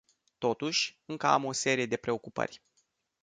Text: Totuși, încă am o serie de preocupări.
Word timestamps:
Totuși, 0.37 0.97
încă 1.05 1.27
am 1.27 1.43
o 1.45 1.51
serie 1.51 1.85
de 1.85 1.95
preocupări. 1.97 2.61